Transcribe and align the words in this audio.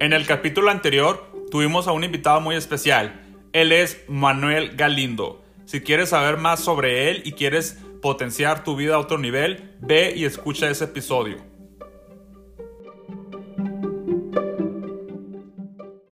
En 0.00 0.14
el 0.14 0.26
capítulo 0.26 0.70
anterior 0.70 1.30
tuvimos 1.50 1.86
a 1.86 1.92
un 1.92 2.04
invitado 2.04 2.40
muy 2.40 2.56
especial. 2.56 3.20
Él 3.52 3.70
es 3.70 4.02
Manuel 4.08 4.74
Galindo. 4.74 5.44
Si 5.66 5.82
quieres 5.82 6.08
saber 6.08 6.38
más 6.38 6.60
sobre 6.60 7.10
él 7.10 7.20
y 7.26 7.32
quieres 7.32 7.78
potenciar 8.00 8.64
tu 8.64 8.76
vida 8.76 8.94
a 8.94 8.98
otro 8.98 9.18
nivel, 9.18 9.76
ve 9.78 10.14
y 10.16 10.24
escucha 10.24 10.70
ese 10.70 10.84
episodio. 10.84 11.36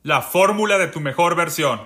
La 0.01 0.23
fórmula 0.23 0.79
de 0.79 0.87
tu 0.87 1.01
mejor 1.01 1.37
versión. 1.37 1.82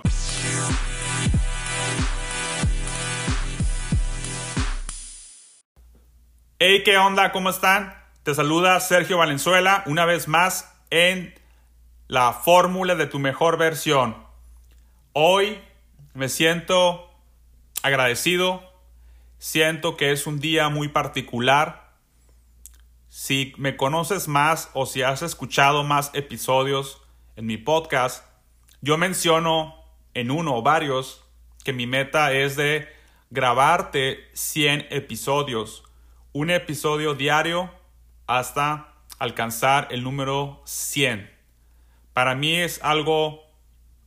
Hey, 6.59 6.81
¿qué 6.85 6.97
onda? 6.97 7.33
¿Cómo 7.33 7.49
están? 7.49 7.93
Te 8.23 8.33
saluda 8.33 8.79
Sergio 8.79 9.17
Valenzuela 9.17 9.83
una 9.85 10.05
vez 10.05 10.29
más 10.29 10.73
en 10.91 11.37
la 12.09 12.33
fórmula 12.33 12.95
de 12.95 13.05
tu 13.05 13.19
mejor 13.19 13.57
versión. 13.59 14.17
Hoy 15.13 15.61
me 16.15 16.27
siento 16.27 17.07
agradecido, 17.83 18.63
siento 19.37 19.95
que 19.95 20.11
es 20.11 20.25
un 20.25 20.39
día 20.39 20.69
muy 20.69 20.87
particular. 20.87 21.93
Si 23.09 23.53
me 23.57 23.77
conoces 23.77 24.27
más 24.27 24.71
o 24.73 24.87
si 24.87 25.03
has 25.03 25.21
escuchado 25.21 25.83
más 25.83 26.09
episodios 26.15 27.01
en 27.35 27.45
mi 27.45 27.57
podcast, 27.57 28.25
yo 28.81 28.97
menciono 28.97 29.75
en 30.15 30.31
uno 30.31 30.55
o 30.55 30.63
varios 30.63 31.23
que 31.63 31.73
mi 31.73 31.85
meta 31.85 32.33
es 32.33 32.55
de 32.55 32.89
grabarte 33.29 34.27
100 34.33 34.87
episodios 34.89 35.83
un 36.31 36.49
episodio 36.49 37.13
diario 37.13 37.71
hasta 38.25 38.95
alcanzar 39.19 39.87
el 39.91 40.03
número 40.03 40.61
100. 40.65 41.38
Para 42.13 42.35
mí 42.35 42.55
es 42.55 42.79
algo 42.83 43.43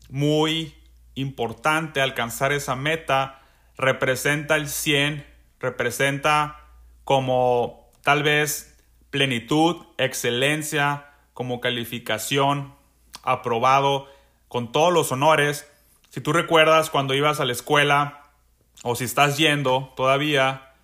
muy 0.09 0.75
importante 1.15 2.01
alcanzar 2.01 2.53
esa 2.53 2.77
meta. 2.77 3.41
Representa 3.77 4.57
el 4.57 4.69
100, 4.69 5.27
representa 5.61 6.69
como 7.05 7.91
tal 8.03 8.23
vez 8.23 8.79
plenitud, 9.11 9.77
excelencia, 9.99 11.11
como 11.35 11.61
calificación, 11.61 12.75
aprobado, 13.23 14.09
con 14.49 14.73
todos 14.73 14.93
los 14.93 15.13
honores. 15.13 15.69
Si 16.11 16.21
tú 16.21 16.33
recuerdas 16.33 16.91
cuando 16.91 17.15
ibas 17.15 17.41
a 17.41 17.45
la 17.45 17.53
escuela 17.53 18.23
o 18.83 18.95
si 18.95 19.05
estás 19.05 19.39
yendo 19.39 19.93
todavía, 19.97 20.75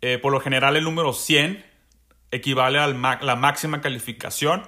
eh, 0.00 0.18
por 0.18 0.32
lo 0.32 0.40
general 0.40 0.76
el 0.76 0.84
número 0.84 1.12
100 1.12 1.64
equivale 2.30 2.78
a 2.78 2.86
la 2.86 3.36
máxima 3.36 3.80
calificación 3.80 4.62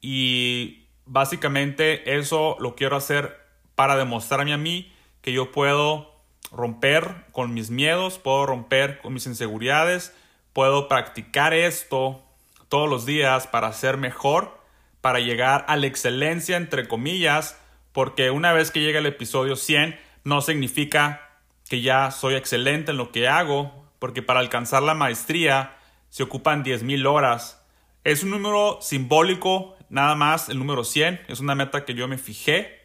y 0.00 0.81
básicamente 1.06 2.16
eso 2.18 2.56
lo 2.60 2.74
quiero 2.74 2.96
hacer 2.96 3.40
para 3.74 3.96
demostrarme 3.96 4.52
a 4.52 4.58
mí 4.58 4.92
que 5.20 5.32
yo 5.32 5.52
puedo 5.52 6.12
romper 6.50 7.24
con 7.32 7.54
mis 7.54 7.70
miedos, 7.70 8.18
puedo 8.18 8.46
romper 8.46 8.98
con 9.00 9.14
mis 9.14 9.26
inseguridades, 9.26 10.14
puedo 10.52 10.88
practicar 10.88 11.54
esto 11.54 12.22
todos 12.68 12.88
los 12.88 13.06
días 13.06 13.46
para 13.46 13.72
ser 13.72 13.96
mejor, 13.96 14.58
para 15.00 15.20
llegar 15.20 15.64
a 15.68 15.76
la 15.76 15.86
excelencia 15.86 16.56
entre 16.56 16.88
comillas, 16.88 17.58
porque 17.92 18.30
una 18.30 18.52
vez 18.52 18.70
que 18.70 18.80
llega 18.80 18.98
el 18.98 19.06
episodio 19.06 19.56
100 19.56 19.98
no 20.24 20.40
significa 20.40 21.30
que 21.68 21.80
ya 21.80 22.10
soy 22.10 22.34
excelente 22.34 22.90
en 22.90 22.96
lo 22.96 23.12
que 23.12 23.28
hago, 23.28 23.86
porque 23.98 24.22
para 24.22 24.40
alcanzar 24.40 24.82
la 24.82 24.94
maestría 24.94 25.76
se 26.10 26.22
ocupan 26.22 26.64
10.000 26.64 27.06
horas. 27.06 27.62
Es 28.04 28.22
un 28.22 28.30
número 28.30 28.78
simbólico, 28.80 29.76
nada 29.92 30.16
más, 30.16 30.48
el 30.48 30.58
número 30.58 30.82
100, 30.82 31.20
es 31.28 31.38
una 31.38 31.54
meta 31.54 31.84
que 31.84 31.94
yo 31.94 32.08
me 32.08 32.18
fijé 32.18 32.80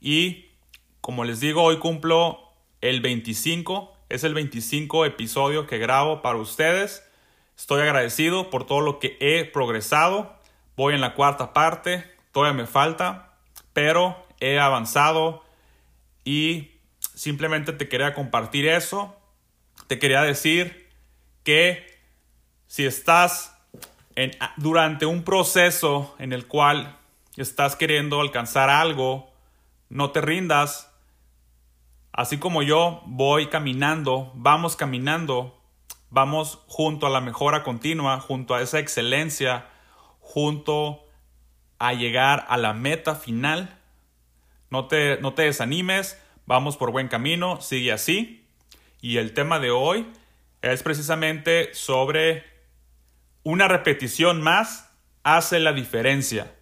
y 0.00 0.46
como 1.02 1.24
les 1.24 1.40
digo, 1.40 1.62
hoy 1.62 1.78
cumplo 1.78 2.52
el 2.80 3.00
25, 3.00 3.92
es 4.08 4.24
el 4.24 4.32
25 4.32 5.04
episodio 5.04 5.66
que 5.66 5.78
grabo 5.78 6.22
para 6.22 6.38
ustedes. 6.38 7.04
Estoy 7.56 7.82
agradecido 7.82 8.48
por 8.48 8.66
todo 8.66 8.80
lo 8.80 8.98
que 8.98 9.16
he 9.20 9.44
progresado. 9.44 10.34
Voy 10.76 10.94
en 10.94 11.00
la 11.00 11.14
cuarta 11.14 11.52
parte, 11.52 12.04
todavía 12.32 12.62
me 12.62 12.66
falta, 12.66 13.34
pero 13.72 14.26
he 14.40 14.58
avanzado 14.58 15.44
y 16.24 16.70
simplemente 17.14 17.72
te 17.72 17.88
quería 17.88 18.14
compartir 18.14 18.66
eso 18.66 19.16
te 19.86 19.98
quería 19.98 20.22
decir 20.22 20.88
que 21.44 21.86
si 22.66 22.84
estás 22.84 23.55
durante 24.56 25.06
un 25.06 25.22
proceso 25.22 26.14
en 26.18 26.32
el 26.32 26.46
cual 26.46 26.96
estás 27.36 27.76
queriendo 27.76 28.20
alcanzar 28.20 28.70
algo, 28.70 29.30
no 29.88 30.10
te 30.10 30.20
rindas. 30.20 30.92
Así 32.12 32.38
como 32.38 32.62
yo 32.62 33.02
voy 33.06 33.48
caminando, 33.48 34.32
vamos 34.34 34.74
caminando, 34.74 35.60
vamos 36.08 36.60
junto 36.66 37.06
a 37.06 37.10
la 37.10 37.20
mejora 37.20 37.62
continua, 37.62 38.20
junto 38.20 38.54
a 38.54 38.62
esa 38.62 38.78
excelencia, 38.78 39.66
junto 40.20 41.04
a 41.78 41.92
llegar 41.92 42.46
a 42.48 42.56
la 42.56 42.72
meta 42.72 43.16
final. 43.16 43.78
No 44.70 44.86
te, 44.86 45.20
no 45.20 45.34
te 45.34 45.42
desanimes, 45.42 46.18
vamos 46.46 46.78
por 46.78 46.90
buen 46.90 47.08
camino, 47.08 47.60
sigue 47.60 47.92
así. 47.92 48.46
Y 49.02 49.18
el 49.18 49.34
tema 49.34 49.60
de 49.60 49.70
hoy 49.70 50.06
es 50.62 50.82
precisamente 50.82 51.74
sobre 51.74 52.55
una 53.46 53.68
repetición 53.68 54.42
más 54.42 54.90
hace 55.22 55.60
la 55.60 55.72
diferencia. 55.72 56.52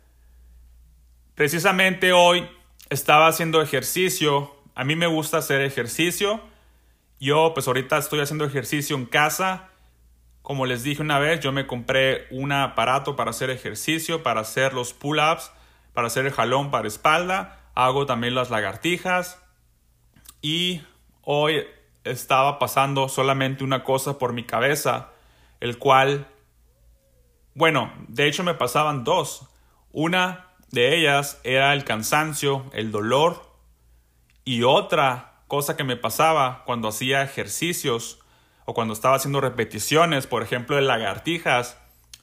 Precisamente 1.34 2.12
hoy 2.12 2.47
estaba 2.91 3.27
haciendo 3.27 3.62
ejercicio. 3.62 4.55
A 4.75 4.84
mí 4.84 4.94
me 4.94 5.06
gusta 5.06 5.39
hacer 5.39 5.62
ejercicio. 5.62 6.43
Yo 7.19 7.53
pues 7.55 7.69
ahorita 7.69 7.97
estoy 7.97 8.21
haciendo 8.21 8.44
ejercicio 8.44 8.97
en 8.97 9.06
casa. 9.06 9.71
Como 10.43 10.67
les 10.67 10.83
dije 10.83 11.00
una 11.00 11.19
vez, 11.19 11.41
yo 11.41 11.53
me 11.53 11.67
compré 11.67 12.27
un 12.31 12.53
aparato 12.53 13.17
para 13.17 13.31
hacer 13.31 13.49
ejercicio, 13.49 14.23
para 14.23 14.43
hacer 14.43 14.75
los 14.75 14.93
pull-ups, 14.93 15.53
para 15.94 16.09
hacer 16.09 16.27
el 16.27 16.33
jalón 16.33 16.71
para 16.71 16.87
espalda. 16.87 17.61
Hago 17.75 18.05
también 18.05 18.34
las 18.34 18.50
lagartijas. 18.50 19.43
Y 20.43 20.83
hoy 21.23 21.65
estaba 22.05 22.59
pasando 22.59 23.09
solamente 23.09 23.65
una 23.65 23.84
cosa 23.84 24.19
por 24.19 24.34
mi 24.34 24.44
cabeza, 24.44 25.12
el 25.61 25.78
cual, 25.78 26.28
bueno, 27.54 27.92
de 28.09 28.26
hecho 28.26 28.42
me 28.42 28.54
pasaban 28.54 29.04
dos. 29.04 29.48
Una 29.92 30.48
de 30.70 30.97
ellas 30.97 31.41
era 31.44 31.72
el 31.72 31.84
cansancio, 31.84 32.70
el 32.72 32.91
dolor, 32.91 33.54
y 34.44 34.65
otra 34.65 35.42
cosa 35.47 35.76
que 35.76 35.84
me 35.84 35.97
pasaba 35.97 36.64
cuando 36.64 36.88
hacía 36.88 37.22
ejercicios 37.22 38.20
o 38.64 38.75
cuando 38.75 38.94
estaba 38.94 39.16
haciendo 39.16 39.41
repeticiones, 39.41 40.26
por 40.26 40.43
ejemplo, 40.43 40.76
de 40.76 40.82
lagartijas, 40.82 41.78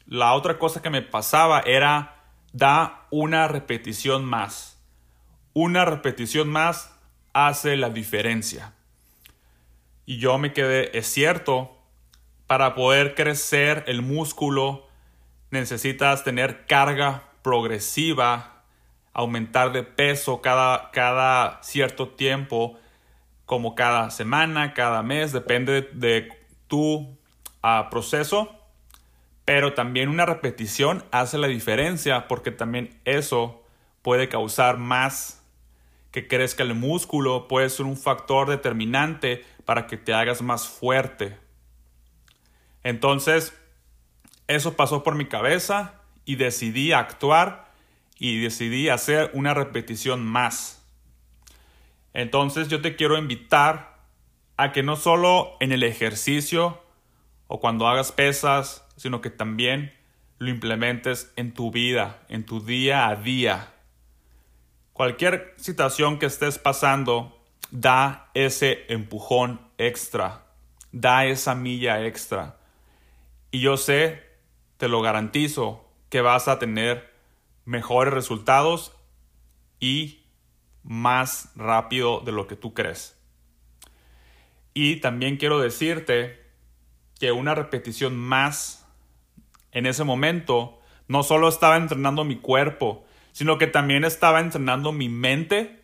la 0.06 0.34
otra 0.34 0.60
cosa 0.60 0.82
que 0.82 0.90
me 0.90 1.02
pasaba 1.02 1.62
era 1.62 2.26
da 2.52 3.08
una 3.10 3.48
repetición 3.48 4.26
más. 4.26 4.80
Una 5.54 5.86
repetición 5.86 6.50
más 6.50 6.94
hace 7.34 7.78
la 7.78 7.90
diferencia. 7.90 8.74
Y 10.06 10.18
yo 10.18 10.38
me 10.38 10.52
quedé, 10.52 10.98
es 10.98 11.08
cierto, 11.08 11.78
para 12.48 12.76
poder 12.76 13.16
crecer 13.16 13.86
el 13.88 14.02
músculo 14.02 14.88
necesitas 15.52 16.24
tener 16.24 16.66
carga 16.66 17.24
progresiva, 17.44 18.64
aumentar 19.14 19.72
de 19.72 19.84
peso 19.84 20.42
cada, 20.42 20.92
cada 20.92 21.62
cierto 21.62 22.10
tiempo, 22.10 22.80
como 23.46 23.76
cada 23.76 24.10
semana, 24.12 24.74
cada 24.74 25.04
mes, 25.04 25.34
depende 25.34 25.82
de 25.94 26.30
tu 26.68 27.18
ah, 27.62 27.90
proceso. 27.92 28.58
Pero 29.44 29.74
también 29.74 30.08
una 30.08 30.26
repetición 30.26 31.04
hace 31.12 31.38
la 31.38 31.48
diferencia 31.48 32.28
porque 32.28 32.52
también 32.52 33.00
eso 33.06 33.64
puede 34.02 34.30
causar 34.30 34.78
más 34.78 35.44
que 36.12 36.28
crezca 36.28 36.64
el 36.64 36.76
músculo, 36.76 37.48
puede 37.48 37.70
ser 37.70 37.86
un 37.86 37.98
factor 37.98 38.50
determinante 38.50 39.46
para 39.66 39.88
que 39.88 39.98
te 39.98 40.14
hagas 40.14 40.42
más 40.42 40.68
fuerte. 40.68 41.38
Entonces, 42.84 43.54
eso 44.56 44.76
pasó 44.76 45.04
por 45.04 45.16
mi 45.16 45.26
cabeza 45.26 45.96
y 46.26 46.36
decidí 46.36 46.92
actuar 46.92 47.72
y 48.20 48.42
decidí 48.42 48.90
hacer 48.90 49.32
una 49.34 49.54
repetición 49.54 50.26
más. 50.26 50.84
Entonces 52.14 52.68
yo 52.68 52.82
te 52.82 52.96
quiero 52.96 53.18
invitar 53.18 53.98
a 54.58 54.72
que 54.72 54.84
no 54.84 54.96
solo 54.96 55.56
en 55.60 55.72
el 55.72 55.84
ejercicio 55.84 56.84
o 57.48 57.60
cuando 57.60 57.88
hagas 57.88 58.12
pesas, 58.12 58.86
sino 58.96 59.22
que 59.22 59.30
también 59.30 59.94
lo 60.38 60.50
implementes 60.50 61.32
en 61.36 61.54
tu 61.54 61.72
vida, 61.72 62.22
en 62.28 62.46
tu 62.46 62.64
día 62.64 63.08
a 63.08 63.16
día. 63.16 63.74
Cualquier 64.94 65.54
situación 65.58 66.20
que 66.20 66.26
estés 66.26 66.60
pasando, 66.60 67.42
da 67.72 68.30
ese 68.34 68.86
empujón 68.90 69.62
extra, 69.78 70.46
da 70.92 71.26
esa 71.26 71.56
milla 71.56 72.06
extra. 72.06 72.58
Y 73.50 73.62
yo 73.62 73.78
sé, 73.78 74.31
te 74.82 74.88
lo 74.88 75.00
garantizo, 75.04 75.88
que 76.10 76.22
vas 76.22 76.48
a 76.48 76.58
tener 76.58 77.14
mejores 77.66 78.12
resultados 78.12 78.98
y 79.80 80.24
más 80.82 81.52
rápido 81.56 82.22
de 82.22 82.32
lo 82.32 82.48
que 82.48 82.56
tú 82.56 82.74
crees. 82.74 83.16
Y 84.74 84.96
también 84.96 85.38
quiero 85.38 85.60
decirte 85.60 86.44
que 87.20 87.32
una 87.32 87.54
repetición 87.54 88.18
más 88.18 88.88
en 89.72 89.86
ese 89.86 90.04
momento 90.04 90.80
no 91.08 91.22
solo 91.22 91.48
estaba 91.48 91.78
entrenando 91.78 92.24
mi 92.24 92.38
cuerpo, 92.38 93.06
sino 93.34 93.60
que 93.60 93.68
también 93.68 94.04
estaba 94.04 94.40
entrenando 94.40 94.92
mi 94.92 95.10
mente. 95.10 95.80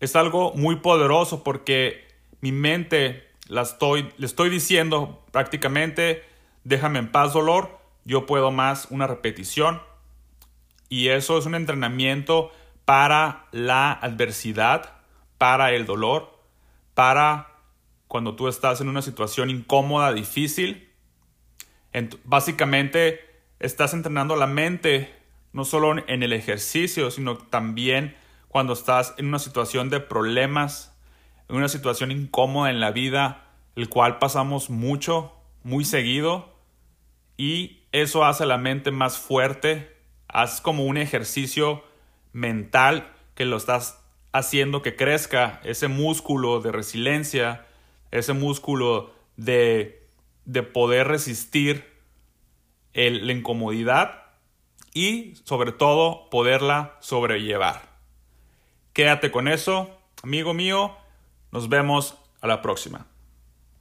Es 0.00 0.16
algo 0.16 0.54
muy 0.54 0.80
poderoso 0.80 1.44
porque 1.44 2.08
mi 2.40 2.50
mente 2.50 3.28
la 3.46 3.62
estoy, 3.62 4.12
le 4.16 4.26
estoy 4.26 4.50
diciendo 4.50 5.24
prácticamente, 5.30 6.24
déjame 6.64 6.98
en 6.98 7.12
paz 7.12 7.32
dolor, 7.32 7.77
yo 8.08 8.24
puedo 8.24 8.50
más 8.50 8.88
una 8.88 9.06
repetición. 9.06 9.82
Y 10.88 11.08
eso 11.08 11.36
es 11.36 11.44
un 11.44 11.54
entrenamiento 11.54 12.50
para 12.86 13.46
la 13.52 13.92
adversidad, 13.92 14.94
para 15.36 15.72
el 15.72 15.84
dolor, 15.84 16.42
para 16.94 17.58
cuando 18.08 18.34
tú 18.34 18.48
estás 18.48 18.80
en 18.80 18.88
una 18.88 19.02
situación 19.02 19.50
incómoda, 19.50 20.14
difícil. 20.14 20.88
básicamente 22.24 23.20
estás 23.60 23.92
entrenando 23.92 24.36
la 24.36 24.46
mente 24.46 25.14
no 25.52 25.66
solo 25.66 26.02
en 26.08 26.22
el 26.22 26.32
ejercicio, 26.32 27.10
sino 27.10 27.36
también 27.36 28.16
cuando 28.48 28.72
estás 28.72 29.14
en 29.18 29.26
una 29.26 29.38
situación 29.38 29.90
de 29.90 30.00
problemas, 30.00 30.96
en 31.50 31.56
una 31.56 31.68
situación 31.68 32.10
incómoda 32.10 32.70
en 32.70 32.80
la 32.80 32.90
vida, 32.90 33.44
el 33.76 33.90
cual 33.90 34.18
pasamos 34.18 34.70
mucho, 34.70 35.34
muy 35.62 35.84
seguido, 35.84 36.57
y 37.38 37.84
eso 37.92 38.24
hace 38.24 38.44
la 38.44 38.58
mente 38.58 38.90
más 38.90 39.16
fuerte, 39.16 39.96
haz 40.26 40.60
como 40.60 40.84
un 40.84 40.98
ejercicio 40.98 41.82
mental 42.32 43.10
que 43.34 43.46
lo 43.46 43.56
estás 43.56 44.02
haciendo 44.32 44.82
que 44.82 44.96
crezca 44.96 45.60
ese 45.64 45.88
músculo 45.88 46.60
de 46.60 46.72
resiliencia, 46.72 47.66
ese 48.10 48.34
músculo 48.34 49.14
de, 49.36 50.06
de 50.44 50.62
poder 50.62 51.08
resistir 51.08 51.96
la 52.92 53.32
incomodidad 53.32 54.24
y 54.92 55.34
sobre 55.44 55.70
todo 55.70 56.28
poderla 56.30 56.96
sobrellevar. 57.00 57.88
Quédate 58.92 59.30
con 59.30 59.46
eso, 59.46 59.96
amigo 60.24 60.54
mío. 60.54 60.96
Nos 61.52 61.68
vemos 61.68 62.18
a 62.40 62.48
la 62.48 62.60
próxima. 62.60 63.06